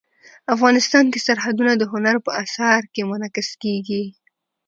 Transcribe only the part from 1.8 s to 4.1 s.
هنر په اثار کې منعکس کېږي.